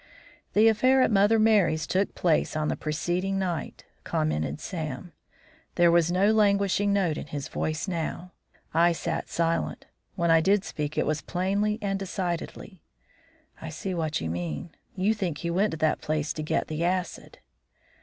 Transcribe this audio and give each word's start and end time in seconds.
"The 0.53 0.67
affair 0.67 1.03
at 1.03 1.11
Mother 1.11 1.37
Merry's 1.37 1.85
took 1.85 2.15
place 2.15 2.55
on 2.55 2.69
the 2.69 2.75
preceding 2.75 3.37
night," 3.37 3.85
commented 4.03 4.59
Sam. 4.59 5.13
There 5.75 5.91
was 5.91 6.11
no 6.11 6.31
languishing 6.31 6.91
note 6.91 7.19
in 7.19 7.27
his 7.27 7.47
voice 7.47 7.87
now. 7.87 8.31
I 8.73 8.93
sat 8.93 9.29
silent; 9.29 9.85
when 10.15 10.31
I 10.31 10.41
did 10.41 10.63
speak 10.63 10.97
it 10.97 11.05
was 11.05 11.21
plainly 11.21 11.77
and 11.83 11.99
decidedly. 11.99 12.81
"I 13.61 13.69
see 13.69 13.93
what 13.93 14.19
you 14.19 14.31
mean. 14.31 14.71
You 14.95 15.13
think 15.13 15.37
he 15.37 15.51
went 15.51 15.69
to 15.69 15.77
that 15.77 16.01
place 16.01 16.33
to 16.33 16.41
get 16.41 16.67
the 16.67 16.83
acid." 16.83 17.37